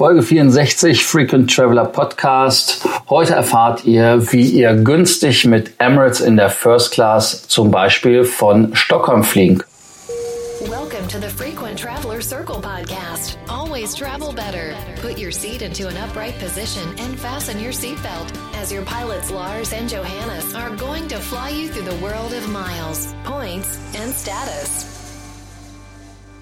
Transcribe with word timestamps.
Folge 0.00 0.22
64 0.22 1.04
Frequent 1.04 1.54
Traveler 1.54 1.84
Podcast. 1.84 2.88
Heute 3.10 3.34
erfahrt 3.34 3.84
ihr, 3.84 4.32
wie 4.32 4.48
ihr 4.48 4.72
günstig 4.72 5.44
mit 5.44 5.74
Emirates 5.76 6.22
in 6.22 6.38
der 6.38 6.48
First 6.48 6.92
Class 6.92 7.46
zum 7.48 7.70
Beispiel 7.70 8.24
von 8.24 8.74
Stockholm 8.74 9.22
fliegen. 9.22 9.62
Welcome 10.70 11.06
to 11.08 11.18
the 11.20 11.28
Frequent 11.28 11.78
Traveler 11.78 12.22
Circle 12.22 12.62
podcast. 12.62 13.36
Always 13.50 13.94
travel 13.94 14.32
better. 14.32 14.74
Put 15.02 15.18
your 15.18 15.32
seat 15.32 15.60
into 15.60 15.86
an 15.86 15.98
upright 15.98 16.38
position 16.38 16.88
and 16.98 17.20
fasten 17.20 17.62
your 17.62 17.74
seatbelt 17.74 18.32
as 18.58 18.72
your 18.72 18.86
pilots 18.86 19.30
Lars 19.30 19.74
and 19.74 19.86
Johannes 19.86 20.54
are 20.54 20.74
going 20.76 21.08
to 21.08 21.16
fly 21.16 21.50
you 21.50 21.68
through 21.68 21.84
the 21.84 22.02
world 22.02 22.32
of 22.32 22.48
miles, 22.48 23.14
points 23.24 23.78
and 23.94 24.14
status. 24.14 24.99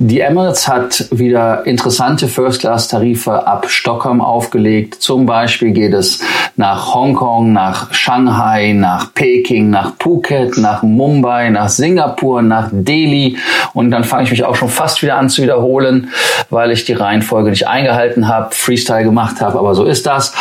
Die 0.01 0.21
Emirates 0.21 0.69
hat 0.69 1.09
wieder 1.11 1.67
interessante 1.67 2.29
First-Class-Tarife 2.29 3.45
ab 3.49 3.69
Stockholm 3.69 4.21
aufgelegt. 4.21 4.95
Zum 4.95 5.27
Beispiel 5.27 5.73
geht 5.73 5.93
es 5.93 6.21
nach 6.55 6.95
Hongkong, 6.95 7.53
nach 7.53 7.93
Shanghai, 7.93 8.75
nach 8.75 9.13
Peking, 9.13 9.71
nach 9.71 9.95
Phuket, 9.99 10.57
nach 10.57 10.85
Mumbai, 10.85 11.51
nach 11.51 11.69
Singapur, 11.69 12.43
nach 12.43 12.69
Delhi. 12.71 13.39
Und 13.75 13.91
dann 13.91 14.05
fange 14.05 14.23
ich 14.23 14.31
mich 14.31 14.45
auch 14.45 14.55
schon 14.55 14.69
fast 14.69 15.03
wieder 15.03 15.17
an 15.17 15.31
zu 15.31 15.43
wiederholen, 15.43 16.11
weil 16.49 16.71
ich 16.71 16.85
die 16.85 16.93
Reihenfolge 16.93 17.51
nicht 17.51 17.67
eingehalten 17.67 18.29
habe, 18.29 18.55
Freestyle 18.55 19.03
gemacht 19.03 19.41
habe, 19.41 19.59
aber 19.59 19.75
so 19.75 19.85
ist 19.85 20.07
das. 20.07 20.33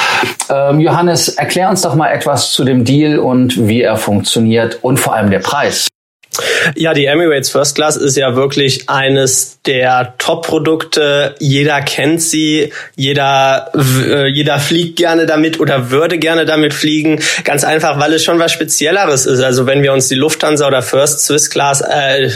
Ähm, 0.51 0.79
Johannes, 0.79 1.29
erklär 1.29 1.71
uns 1.71 1.81
doch 1.81 1.95
mal 1.95 2.09
etwas 2.09 2.51
zu 2.51 2.63
dem 2.63 2.85
Deal 2.85 3.17
und 3.17 3.67
wie 3.67 3.81
er 3.81 3.97
funktioniert 3.97 4.83
und 4.83 4.99
vor 4.99 5.15
allem 5.15 5.31
der 5.31 5.39
Preis. 5.39 5.87
Ja, 6.75 6.93
die 6.93 7.05
Emirates 7.05 7.49
First 7.49 7.75
Class 7.75 7.95
ist 7.95 8.17
ja 8.17 8.35
wirklich 8.35 8.89
eines 8.89 9.59
der 9.65 10.15
Top-Produkte. 10.17 11.35
Jeder 11.39 11.81
kennt 11.81 12.21
sie, 12.21 12.71
jeder, 12.95 13.71
äh, 13.75 14.27
jeder 14.27 14.59
fliegt 14.59 14.95
gerne 14.97 15.25
damit 15.25 15.59
oder 15.59 15.91
würde 15.91 16.17
gerne 16.17 16.45
damit 16.45 16.73
fliegen. 16.73 17.21
Ganz 17.43 17.63
einfach, 17.63 17.99
weil 17.99 18.13
es 18.13 18.23
schon 18.23 18.39
was 18.39 18.51
Spezielleres 18.51 19.25
ist. 19.25 19.41
Also 19.41 19.65
wenn 19.65 19.83
wir 19.83 19.93
uns 19.93 20.07
die 20.07 20.15
Lufthansa 20.15 20.67
oder 20.67 20.81
First 20.81 21.21
Swiss 21.21 21.49
Class, 21.49 21.81
äh, 21.81 22.29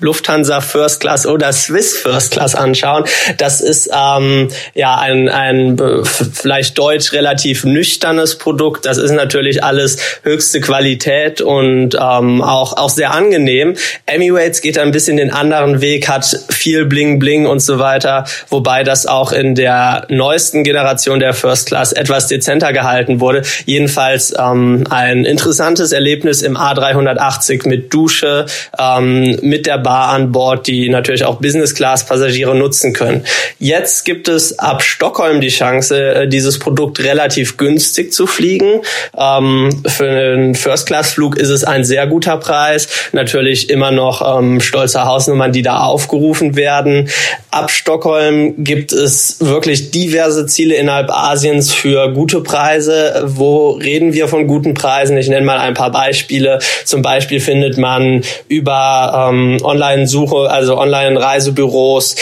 Lufthansa 0.00 0.60
First 0.60 1.00
Class 1.00 1.26
oder 1.26 1.52
Swiss 1.52 1.96
First 1.96 2.32
Class 2.32 2.54
anschauen, 2.54 3.04
das 3.38 3.60
ist 3.60 3.90
ähm, 3.92 4.48
ja 4.74 4.98
ein, 4.98 5.28
ein 5.28 5.78
vielleicht 6.04 6.78
deutsch 6.78 7.12
relativ 7.12 7.64
nüchternes 7.64 8.36
Produkt. 8.36 8.86
Das 8.86 8.98
ist 8.98 9.12
natürlich 9.12 9.62
alles 9.62 9.98
höchste 10.22 10.60
Qualität 10.60 11.40
und 11.40 11.94
ähm, 11.94 12.42
auch, 12.42 12.76
auch 12.76 12.90
sehr 12.90 13.12
angenehm 13.12 13.63
angenehm. 13.64 13.76
Emirates 14.06 14.60
geht 14.60 14.78
ein 14.78 14.92
bisschen 14.92 15.16
den 15.16 15.30
anderen 15.30 15.80
Weg, 15.80 16.08
hat 16.08 16.24
viel 16.50 16.84
Bling 16.84 17.18
Bling 17.18 17.46
und 17.46 17.60
so 17.60 17.78
weiter, 17.78 18.24
wobei 18.48 18.84
das 18.84 19.06
auch 19.06 19.32
in 19.32 19.54
der 19.54 20.06
neuesten 20.08 20.64
Generation 20.64 21.20
der 21.20 21.34
First 21.34 21.66
Class 21.66 21.92
etwas 21.92 22.28
dezenter 22.28 22.72
gehalten 22.72 23.20
wurde. 23.20 23.42
Jedenfalls 23.66 24.34
ähm, 24.38 24.84
ein 24.90 25.24
interessantes 25.24 25.92
Erlebnis 25.92 26.42
im 26.42 26.56
A380 26.56 27.68
mit 27.68 27.92
Dusche, 27.92 28.46
ähm, 28.78 29.38
mit 29.42 29.66
der 29.66 29.78
Bar 29.78 30.10
an 30.10 30.32
Bord, 30.32 30.66
die 30.66 30.88
natürlich 30.88 31.24
auch 31.24 31.40
Business 31.40 31.74
Class 31.74 32.06
Passagiere 32.06 32.54
nutzen 32.54 32.92
können. 32.92 33.24
Jetzt 33.58 34.04
gibt 34.04 34.28
es 34.28 34.58
ab 34.58 34.82
Stockholm 34.82 35.40
die 35.40 35.48
Chance, 35.48 36.14
äh, 36.14 36.28
dieses 36.28 36.58
Produkt 36.58 37.00
relativ 37.00 37.56
günstig 37.56 38.12
zu 38.12 38.26
fliegen. 38.26 38.82
Ähm, 39.16 39.82
für 39.86 40.08
einen 40.08 40.54
First 40.54 40.86
Class 40.86 41.12
Flug 41.12 41.36
ist 41.36 41.48
es 41.48 41.64
ein 41.64 41.84
sehr 41.84 42.06
guter 42.06 42.36
Preis 42.36 42.88
natürlich 43.14 43.53
immer 43.62 43.90
noch 43.90 44.38
ähm, 44.38 44.60
stolze 44.60 45.04
Hausnummern, 45.04 45.52
die 45.52 45.62
da 45.62 45.84
aufgerufen 45.84 46.56
werden. 46.56 47.08
Ab 47.50 47.70
Stockholm 47.70 48.64
gibt 48.64 48.92
es 48.92 49.36
wirklich 49.40 49.90
diverse 49.90 50.46
Ziele 50.46 50.74
innerhalb 50.74 51.10
Asiens 51.10 51.72
für 51.72 52.12
gute 52.12 52.40
Preise. 52.40 53.22
Wo 53.26 53.70
reden 53.70 54.12
wir 54.12 54.28
von 54.28 54.46
guten 54.46 54.74
Preisen? 54.74 55.16
Ich 55.16 55.28
nenne 55.28 55.46
mal 55.46 55.58
ein 55.58 55.74
paar 55.74 55.90
Beispiele. 55.90 56.58
Zum 56.84 57.02
Beispiel 57.02 57.40
findet 57.40 57.78
man 57.78 58.22
über 58.48 59.30
ähm, 59.30 59.58
Online-Suche, 59.62 60.50
also 60.50 60.76
Online-Reisebüros, 60.78 62.16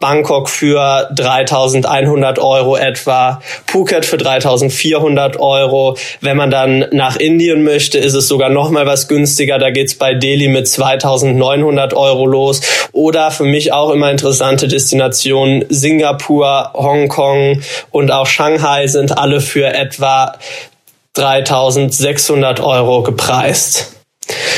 Bangkok 0.00 0.48
für 0.48 1.08
3100 1.12 2.38
Euro 2.38 2.76
etwa, 2.76 3.42
Phuket 3.66 4.06
für 4.06 4.16
3400 4.16 5.40
Euro. 5.40 5.96
Wenn 6.20 6.36
man 6.36 6.52
dann 6.52 6.86
nach 6.92 7.16
Indien 7.16 7.64
möchte, 7.64 7.98
ist 7.98 8.14
es 8.14 8.28
sogar 8.28 8.48
noch 8.48 8.70
mal 8.70 8.86
was 8.86 9.08
günstiger. 9.08 9.58
Da 9.58 9.70
geht's 9.70 9.96
bei 9.96 10.14
Delhi 10.14 10.46
mit 10.46 10.68
2900 10.68 11.94
Euro 11.94 12.26
los. 12.26 12.60
Oder 12.92 13.32
für 13.32 13.42
mich 13.42 13.72
auch 13.72 13.90
immer 13.90 14.08
interessante 14.08 14.68
Destinationen 14.68 15.64
Singapur, 15.68 16.70
Hongkong 16.74 17.62
und 17.90 18.12
auch 18.12 18.28
Shanghai 18.28 18.86
sind 18.86 19.18
alle 19.18 19.40
für 19.40 19.66
etwa 19.66 20.38
3600 21.14 22.60
Euro 22.60 23.02
gepreist. 23.02 23.97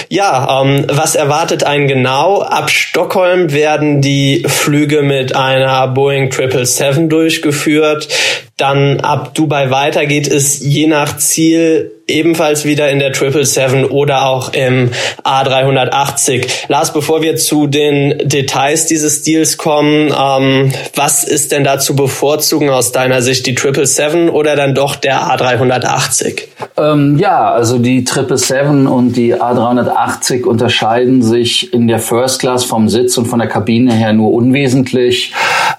Ja, 0.08 0.62
ähm, 0.62 0.86
was 0.88 1.14
erwartet 1.14 1.64
einen 1.64 1.86
genau? 1.86 2.42
Ab 2.42 2.70
Stockholm 2.70 3.52
werden 3.52 4.00
die 4.00 4.44
Flüge 4.46 5.02
mit 5.02 5.36
einer 5.36 5.86
Boeing 5.88 6.32
777 6.32 7.08
durchgeführt. 7.08 8.08
Dann 8.56 9.00
ab 9.00 9.34
Dubai 9.34 9.70
weiter 9.70 10.04
geht 10.06 10.28
es 10.28 10.60
je 10.60 10.86
nach 10.86 11.16
Ziel 11.16 11.92
ebenfalls 12.10 12.64
wieder 12.64 12.90
in 12.90 12.98
der 12.98 13.14
777 13.14 13.90
oder 13.90 14.26
auch 14.26 14.52
im 14.52 14.90
A380. 15.24 16.46
Lars, 16.68 16.92
bevor 16.92 17.22
wir 17.22 17.36
zu 17.36 17.66
den 17.68 18.18
Details 18.28 18.86
dieses 18.86 19.22
Deals 19.22 19.56
kommen, 19.56 20.12
ähm, 20.14 20.72
was 20.94 21.24
ist 21.24 21.52
denn 21.52 21.64
da 21.64 21.78
zu 21.78 21.96
bevorzugen 21.96 22.68
aus 22.68 22.92
deiner 22.92 23.22
Sicht, 23.22 23.46
die 23.46 23.52
777 23.52 24.34
oder 24.34 24.56
dann 24.56 24.74
doch 24.74 24.96
der 24.96 25.20
A380? 25.20 26.42
Ähm, 26.80 27.18
ja, 27.18 27.50
also 27.50 27.78
die 27.78 28.04
777 28.06 28.90
und 28.90 29.16
die 29.16 29.34
A380 29.34 30.44
unterscheiden 30.44 31.22
sich 31.22 31.72
in 31.74 31.88
der 31.88 31.98
First 31.98 32.40
Class 32.40 32.64
vom 32.64 32.88
Sitz 32.88 33.18
und 33.18 33.26
von 33.26 33.38
der 33.38 33.48
Kabine 33.48 33.92
her 33.92 34.12
nur 34.12 34.32
unwesentlich. 34.32 35.34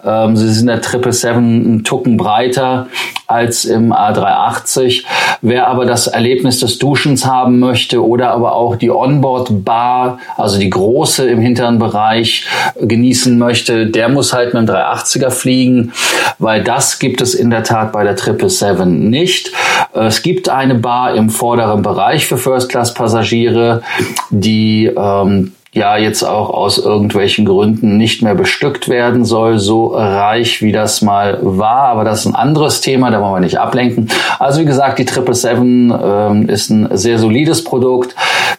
Ähm, 0.05 0.35
sie 0.35 0.51
sind 0.53 0.67
der 0.67 0.83
777 0.83 1.37
einen 1.37 1.83
Tucken 1.83 2.17
breiter 2.17 2.87
als 3.25 3.65
im 3.65 3.93
A380. 3.93 5.03
Wer 5.41 5.67
aber 5.67 5.85
das 5.85 6.07
Erlebnis 6.07 6.59
des 6.59 6.77
Duschens 6.77 7.25
haben 7.25 7.59
möchte 7.59 8.05
oder 8.05 8.31
aber 8.31 8.53
auch 8.53 8.75
die 8.75 8.91
Onboard 8.91 9.65
Bar, 9.65 10.19
also 10.37 10.59
die 10.59 10.69
große 10.69 11.27
im 11.27 11.39
hinteren 11.39 11.79
Bereich 11.79 12.45
genießen 12.79 13.37
möchte, 13.37 13.87
der 13.87 14.09
muss 14.09 14.33
halt 14.33 14.53
mit 14.53 14.67
dem 14.67 14.75
380er 14.75 15.31
fliegen, 15.31 15.93
weil 16.37 16.63
das 16.63 16.99
gibt 16.99 17.21
es 17.21 17.33
in 17.33 17.49
der 17.49 17.63
Tat 17.63 17.91
bei 17.91 18.03
der 18.03 18.17
777 18.17 19.09
nicht. 19.09 19.51
Es 19.93 20.21
gibt 20.21 20.49
eine 20.49 20.75
Bar 20.75 20.90
im 21.15 21.29
vorderen 21.29 21.81
Bereich 21.81 22.25
für 22.25 22.37
First 22.37 22.69
Class 22.69 22.93
Passagiere, 22.93 23.81
die 24.29 24.85
ähm, 24.85 25.53
ja 25.73 25.95
jetzt 25.95 26.23
auch 26.23 26.49
aus 26.49 26.77
irgendwelchen 26.77 27.45
Gründen 27.45 27.95
nicht 27.95 28.21
mehr 28.21 28.35
bestückt 28.35 28.89
werden 28.89 29.23
soll, 29.23 29.57
so 29.57 29.87
reich 29.87 30.61
wie 30.61 30.73
das 30.73 31.01
mal 31.01 31.39
war. 31.41 31.87
Aber 31.89 32.03
das 32.03 32.21
ist 32.21 32.25
ein 32.25 32.35
anderes 32.35 32.81
Thema, 32.81 33.09
da 33.09 33.21
wollen 33.21 33.35
wir 33.35 33.39
nicht 33.39 33.59
ablenken. 33.59 34.09
Also 34.37 34.61
wie 34.61 34.65
gesagt, 34.65 34.99
die 34.99 35.03
777 35.03 36.01
ähm, 36.03 36.49
ist 36.49 36.69
ein 36.69 36.89
sehr 36.97 37.19
solides 37.19 37.63
Produkt, 37.63 38.15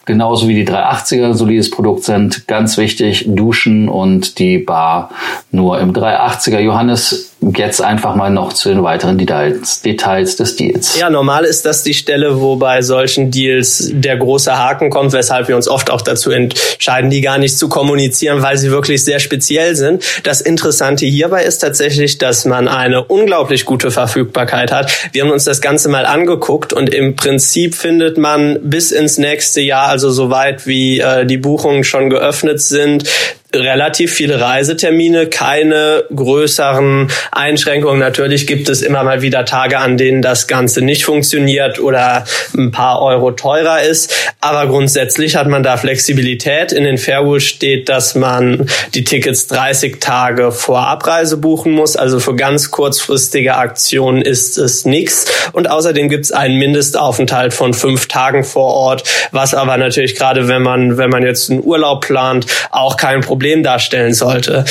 genauso 0.06 0.49
wie 0.49 0.54
die 0.54 0.66
380er 0.66 1.26
ein 1.26 1.34
solides 1.34 1.70
Produkt 1.70 2.04
sind. 2.04 2.49
Ganz 2.49 2.78
wichtig, 2.78 3.26
Duschen 3.28 3.91
und 3.91 4.38
die 4.38 4.59
Bar 4.59 5.10
nur 5.50 5.81
im 5.81 5.93
380er. 5.93 6.60
Johannes, 6.60 7.31
jetzt 7.56 7.82
einfach 7.82 8.14
mal 8.14 8.30
noch 8.30 8.53
zu 8.53 8.69
den 8.69 8.82
weiteren 8.82 9.19
Details, 9.19 9.82
Details 9.82 10.36
des 10.36 10.56
Deals. 10.56 10.98
Ja, 10.98 11.10
normal 11.10 11.44
ist 11.44 11.66
das 11.66 11.82
die 11.82 11.94
Stelle, 11.94 12.41
wo 12.41 12.56
bei 12.56 12.82
solchen 12.82 13.30
Deals 13.30 13.91
der 13.92 14.16
große 14.16 14.56
Haken 14.56 14.91
kommt, 14.91 15.12
weshalb 15.12 15.48
wir 15.48 15.56
uns 15.56 15.69
oft 15.69 15.91
auch 15.91 16.02
dazu 16.02 16.31
entscheiden, 16.31 17.10
die 17.10 17.20
gar 17.20 17.38
nicht 17.38 17.58
zu 17.58 17.69
kommunizieren, 17.69 18.42
weil 18.42 18.56
sie 18.56 18.70
wirklich 18.70 19.04
sehr 19.04 19.19
speziell 19.19 19.75
sind. 19.75 20.04
Das 20.22 20.41
Interessante 20.41 21.06
hierbei 21.06 21.44
ist 21.44 21.58
tatsächlich, 21.58 22.19
dass 22.19 22.44
man 22.44 22.69
eine 22.69 23.04
unglaublich 23.04 23.64
gute 23.64 23.90
Verfügbarkeit 23.90 24.70
hat. 24.70 24.90
Wir 25.12 25.22
haben 25.22 25.32
uns 25.32 25.44
das 25.44 25.61
Ganze 25.61 25.88
mal 25.88 26.06
angeguckt 26.06 26.72
und 26.72 26.90
im 26.90 27.16
Prinzip 27.16 27.75
findet 27.75 28.19
man 28.19 28.58
bis 28.62 28.93
ins 28.93 29.19
nächste 29.19 29.61
Jahr, 29.61 29.88
also 29.88 30.11
soweit 30.11 30.66
wie 30.66 31.00
äh, 31.00 31.26
die 31.26 31.38
Buchungen 31.38 31.82
schon 31.84 32.08
geöffnet 32.08 32.61
sind, 32.61 33.05
relativ 33.54 34.12
viele 34.12 34.40
Reisetermine, 34.40 35.26
keine 35.26 36.04
größeren 36.14 37.10
Einschränkungen. 37.31 37.99
Natürlich 37.99 38.46
gibt 38.46 38.69
es 38.69 38.82
immer 38.82 39.04
mal 39.04 39.22
wieder 39.22 39.44
Tage, 39.44 39.78
an 39.78 39.96
denen 39.96 40.22
das 40.22 40.46
Ganze 40.46 40.82
nicht 40.82 41.04
funktioniert 41.04 41.78
oder 41.78 42.25
ein 42.56 42.70
paar 42.70 43.02
Euro 43.02 43.32
teurer 43.32 43.82
ist. 43.82 44.14
Aber 44.40 44.66
grundsätzlich 44.66 45.37
hat 45.37 45.49
man 45.49 45.62
da 45.62 45.76
Flexibilität. 45.76 46.72
In 46.72 46.84
den 46.84 46.99
Fairwool 46.99 47.40
steht, 47.40 47.88
dass 47.88 48.14
man 48.14 48.69
die 48.94 49.04
Tickets 49.04 49.46
30 49.49 50.00
Tage 50.00 50.50
vor 50.50 50.87
Abreise 50.87 51.37
buchen 51.37 51.72
muss. 51.72 51.96
Also 51.96 52.20
für 52.20 52.34
ganz 52.34 52.70
kurzfristige 52.70 53.56
Aktionen 53.56 54.22
ist 54.22 54.56
es 54.56 54.84
nichts. 54.84 55.31
Und 55.52 55.69
außerdem 55.69 56.08
gibt 56.08 56.25
es 56.25 56.32
einen 56.32 56.58
Mindestaufenthalt 56.58 57.52
von 57.52 57.75
fünf 57.75 58.08
Tagen 58.08 58.44
vor 58.44 58.72
Ort, 58.75 59.04
was 59.31 59.54
aber 59.54 59.76
natürlich 59.76 60.14
gerade, 60.14 60.49
wenn 60.49 60.62
man, 60.62 60.96
wenn 60.96 61.10
man 61.10 61.22
jetzt 61.22 61.50
einen 61.50 61.62
Urlaub 61.62 62.06
plant, 62.06 62.46
auch 62.70 62.96
kein 62.96 63.20
Problem 63.20 63.41
Problem 63.42 63.64
darstellen 63.64 64.14
sollte. 64.14 64.64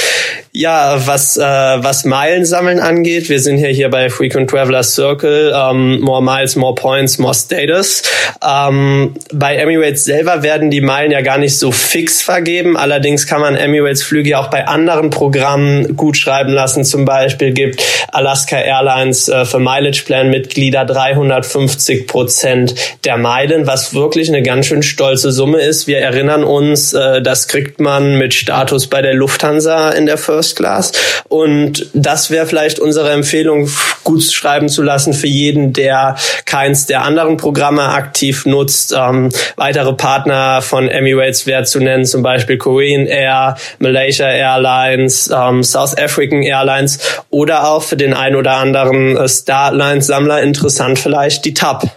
Ja, 0.54 1.08
was, 1.08 1.38
äh, 1.38 1.42
was 1.42 2.04
Meilen 2.04 2.44
sammeln 2.44 2.82
angeht, 2.82 3.30
wir 3.30 3.40
sind 3.40 3.58
ja 3.60 3.70
hier 3.70 3.90
bei 3.90 4.10
Frequent 4.10 4.50
Traveler 4.50 4.84
Circle, 4.84 5.54
ähm, 5.56 6.02
more 6.02 6.22
miles, 6.22 6.58
more 6.58 6.76
points, 6.76 7.18
more 7.20 7.34
status. 7.34 8.04
Ähm, 8.46 9.14
bei 9.32 9.56
Emirates 9.56 10.04
selber 10.04 10.44
werden 10.44 10.70
die 10.70 10.82
Meilen 10.82 11.12
ja 11.12 11.22
gar 11.22 11.38
nicht 11.38 11.58
so 11.58 11.72
fix 11.72 12.22
vergeben. 12.22 12.76
Allerdings 12.76 13.28
kann 13.28 13.40
man 13.40 13.56
Emirates 13.56 14.04
Flüge 14.04 14.38
auch 14.38 14.50
bei 14.50 14.68
anderen 14.68 15.10
Programmen 15.10 15.96
gut 15.96 16.18
schreiben 16.18 16.52
lassen. 16.52 16.84
Zum 16.84 17.06
Beispiel 17.06 17.54
gibt 17.54 17.82
Alaska 18.12 18.58
Airlines 18.58 19.30
äh, 19.30 19.46
für 19.46 19.60
Mileage 19.60 20.04
Plan 20.06 20.30
Mitglieder 20.30 20.84
350 20.84 22.08
Prozent 22.08 22.76
der 23.06 23.16
Meilen, 23.16 23.68
was 23.68 23.94
wirklich 23.94 24.28
eine 24.28 24.44
ganz 24.44 24.66
schön 24.66 24.84
stolze 24.84 25.32
Summe 25.32 25.62
ist. 25.62 25.88
Wir 25.88 26.00
erinnern 26.00 26.44
uns, 26.44 26.92
äh, 26.92 27.22
das 27.22 27.48
kriegt 27.48 27.80
man 27.80 28.18
mit 28.18 28.34
Status 28.34 28.88
bei 28.88 29.02
der 29.02 29.14
Lufthansa 29.14 29.92
in 29.92 30.06
der 30.06 30.18
First 30.18 30.41
Class. 30.56 30.92
Und 31.28 31.88
das 31.94 32.32
wäre 32.32 32.46
vielleicht 32.46 32.80
unsere 32.80 33.12
Empfehlung, 33.12 33.70
gut 34.04 34.24
schreiben 34.24 34.70
zu 34.70 34.82
lassen 34.82 35.14
für 35.14 35.28
jeden, 35.28 35.74
der 35.74 36.16
keins 36.46 36.86
der 36.86 37.04
anderen 37.04 37.38
Programme 37.38 37.84
aktiv 37.90 38.46
nutzt. 38.46 38.94
Ähm, 38.98 39.30
weitere 39.56 39.94
Partner 39.94 40.62
von 40.62 40.88
Emirates 40.88 41.46
wäre 41.46 41.64
zu 41.64 41.80
nennen, 41.80 42.06
zum 42.06 42.24
Beispiel 42.24 42.58
Korean 42.58 43.06
Air, 43.06 43.56
Malaysia 43.80 44.28
Airlines, 44.28 45.30
ähm, 45.34 45.64
South 45.64 45.98
African 45.98 46.44
Airlines 46.44 47.00
oder 47.30 47.68
auch 47.70 47.84
für 47.84 47.98
den 47.98 48.14
ein 48.14 48.36
oder 48.36 48.56
anderen 48.56 49.18
äh, 49.18 49.28
Starlines-Sammler 49.28 50.42
interessant 50.42 51.00
vielleicht 51.00 51.46
die 51.46 51.54
TAP. 51.54 51.90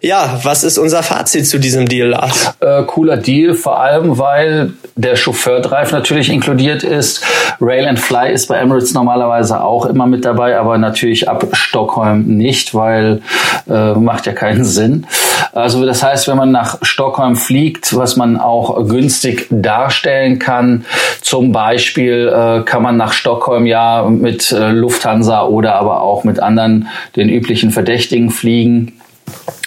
Ja, 0.00 0.38
was 0.44 0.62
ist 0.62 0.78
unser 0.78 1.02
Fazit 1.02 1.46
zu 1.46 1.58
diesem 1.58 1.86
Deal, 1.86 2.08
Lars? 2.08 2.54
Äh, 2.60 2.84
cooler 2.84 3.16
Deal, 3.16 3.54
vor 3.54 3.80
allem 3.80 4.18
weil 4.18 4.72
der 4.94 5.16
Chauffeur-Drive 5.16 5.90
natürlich 5.90 6.30
inkludiert 6.30 6.84
ist. 6.84 7.24
Rail 7.60 7.86
and 7.86 7.98
Fly 7.98 8.32
ist 8.32 8.46
bei 8.46 8.56
Emirates 8.56 8.94
normalerweise 8.94 9.60
auch 9.60 9.86
immer 9.86 10.06
mit 10.06 10.24
dabei, 10.24 10.56
aber 10.56 10.78
natürlich 10.78 11.28
ab 11.28 11.44
Stockholm 11.52 12.26
nicht, 12.26 12.74
weil 12.74 13.22
äh, 13.68 13.94
macht 13.94 14.26
ja 14.26 14.32
keinen 14.32 14.64
Sinn. 14.64 15.06
Also 15.52 15.84
das 15.84 16.02
heißt, 16.02 16.28
wenn 16.28 16.36
man 16.36 16.52
nach 16.52 16.78
Stockholm 16.82 17.34
fliegt, 17.34 17.96
was 17.96 18.16
man 18.16 18.38
auch 18.38 18.86
günstig 18.86 19.46
darstellen 19.50 20.38
kann, 20.38 20.84
zum 21.22 21.50
Beispiel 21.50 22.28
äh, 22.28 22.62
kann 22.64 22.82
man 22.82 22.96
nach 22.96 23.12
Stockholm 23.12 23.66
ja 23.66 24.04
mit 24.08 24.52
äh, 24.52 24.70
Lufthansa 24.70 25.44
oder 25.46 25.74
aber 25.74 26.02
auch 26.02 26.22
mit 26.22 26.40
anderen 26.40 26.88
den 27.16 27.28
üblichen 27.28 27.72
Verdächtigen 27.72 28.30
fliegen. 28.30 28.97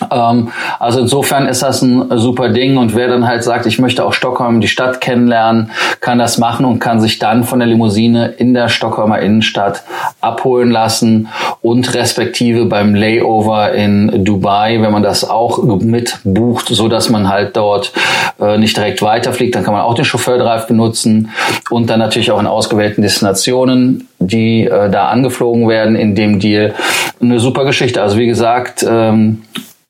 Ähm, 0.10 0.50
also 0.80 1.02
insofern 1.02 1.48
ist 1.48 1.62
das 1.62 1.82
ein 1.82 2.18
super 2.18 2.50
Ding 2.50 2.78
und 2.78 2.96
wer 2.96 3.08
dann 3.08 3.28
halt 3.28 3.44
sagt, 3.44 3.66
ich 3.66 3.80
möchte 3.80 4.04
auch 4.06 4.14
Stockholm, 4.14 4.62
die 4.62 4.68
Stadt 4.68 5.02
kennenlernen, 5.02 5.72
kann 6.00 6.20
das 6.20 6.38
machen 6.38 6.66
und 6.66 6.80
kann 6.80 7.00
sich 7.00 7.20
dann 7.20 7.44
von 7.44 7.60
der 7.60 7.68
Limousine 7.68 8.28
in 8.28 8.54
der 8.54 8.70
Stockholmer 8.70 9.20
Innenstadt 9.20 9.84
abholen 10.22 10.72
lassen 10.72 11.30
und 11.62 11.94
respektive 11.94 12.66
beim 12.66 12.96
Layover 12.96 13.74
in 13.74 14.24
Dubai, 14.26 14.82
wenn 14.82 14.92
man 14.92 15.04
das 15.04 15.30
auch 15.30 15.64
mit 15.64 16.18
bucht, 16.24 16.68
so 16.70 16.88
dass 16.88 17.10
man 17.10 17.30
halt 17.30 17.56
dort 17.56 17.94
äh, 18.40 18.58
nicht 18.58 18.76
direkt 18.76 19.02
weiterfliegt, 19.02 19.54
dann 19.56 19.64
kann 19.64 19.74
man 19.74 19.84
auch 19.84 19.94
den 19.94 20.06
Chauffeur-Drive 20.06 20.68
benutzen 20.68 21.30
und 21.70 21.90
dann 21.90 22.00
natürlich 22.00 22.32
auch 22.32 22.40
in 22.40 22.48
ausgewählten 22.48 23.04
Destinationen, 23.04 24.08
die 24.18 24.66
äh, 24.66 24.90
da 24.90 25.10
angeflogen 25.10 25.68
werden 25.68 25.96
in 25.96 26.16
dem 26.16 26.40
Deal. 26.40 26.74
Eine 27.22 27.40
super 27.40 27.66
Geschichte. 27.66 28.02
Also 28.02 28.18
wie 28.18 28.28
gesagt, 28.28 28.84
ähm, 28.88 29.44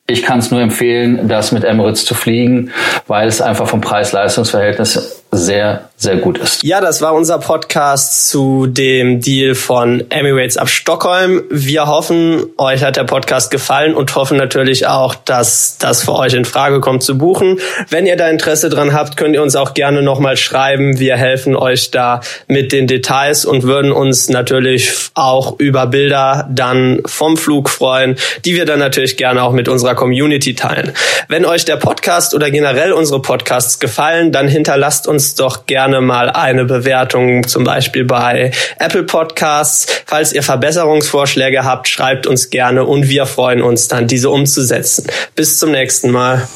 ich 0.07 0.23
kann 0.23 0.39
es 0.39 0.51
nur 0.51 0.59
empfehlen, 0.59 1.29
das 1.29 1.53
mit 1.53 1.63
Emirates 1.63 2.03
zu 2.03 2.15
fliegen, 2.15 2.71
weil 3.07 3.29
es 3.29 3.41
einfach 3.41 3.67
vom 3.67 3.79
Preis-Leistungs-Verhältnis 3.79 5.23
sehr, 5.31 5.89
sehr 6.01 6.17
gut 6.17 6.39
ist. 6.39 6.63
Ja, 6.63 6.81
das 6.81 7.01
war 7.01 7.13
unser 7.13 7.37
Podcast 7.37 8.27
zu 8.27 8.65
dem 8.65 9.21
Deal 9.21 9.53
von 9.53 10.03
Emirates 10.09 10.57
ab 10.57 10.67
Stockholm. 10.67 11.43
Wir 11.51 11.85
hoffen, 11.85 12.45
euch 12.57 12.83
hat 12.83 12.97
der 12.97 13.03
Podcast 13.03 13.51
gefallen 13.51 13.93
und 13.93 14.15
hoffen 14.15 14.37
natürlich 14.37 14.87
auch, 14.87 15.13
dass 15.13 15.77
das 15.77 16.05
für 16.05 16.13
euch 16.13 16.33
in 16.33 16.43
Frage 16.43 16.79
kommt 16.79 17.03
zu 17.03 17.19
buchen. 17.19 17.59
Wenn 17.89 18.07
ihr 18.07 18.17
da 18.17 18.29
Interesse 18.29 18.69
dran 18.69 18.93
habt, 18.93 19.15
könnt 19.15 19.35
ihr 19.35 19.43
uns 19.43 19.55
auch 19.55 19.75
gerne 19.75 20.01
nochmal 20.01 20.37
schreiben. 20.37 20.97
Wir 20.97 21.17
helfen 21.17 21.55
euch 21.55 21.91
da 21.91 22.21
mit 22.47 22.71
den 22.71 22.87
Details 22.87 23.45
und 23.45 23.61
würden 23.63 23.91
uns 23.91 24.27
natürlich 24.27 24.91
auch 25.13 25.59
über 25.59 25.85
Bilder 25.85 26.49
dann 26.51 27.01
vom 27.05 27.37
Flug 27.37 27.69
freuen, 27.69 28.15
die 28.43 28.55
wir 28.55 28.65
dann 28.65 28.79
natürlich 28.79 29.17
gerne 29.17 29.43
auch 29.43 29.51
mit 29.51 29.69
unserer 29.69 29.93
Community 29.93 30.55
teilen. 30.55 30.93
Wenn 31.27 31.45
euch 31.45 31.65
der 31.65 31.75
Podcast 31.75 32.33
oder 32.33 32.49
generell 32.49 32.91
unsere 32.91 33.21
Podcasts 33.21 33.79
gefallen, 33.79 34.31
dann 34.31 34.47
hinterlasst 34.47 35.07
uns 35.07 35.35
doch 35.35 35.67
gerne 35.91 36.05
mal 36.05 36.29
eine 36.29 36.63
Bewertung, 36.63 37.45
zum 37.47 37.65
Beispiel 37.65 38.05
bei 38.05 38.51
Apple 38.79 39.03
Podcasts. 39.03 39.87
Falls 40.05 40.31
ihr 40.31 40.41
Verbesserungsvorschläge 40.41 41.65
habt, 41.65 41.89
schreibt 41.89 42.27
uns 42.27 42.49
gerne 42.49 42.85
und 42.85 43.09
wir 43.09 43.25
freuen 43.25 43.61
uns 43.61 43.89
dann, 43.89 44.07
diese 44.07 44.29
umzusetzen. 44.29 45.07
Bis 45.35 45.59
zum 45.59 45.71
nächsten 45.71 46.11
Mal. 46.11 46.47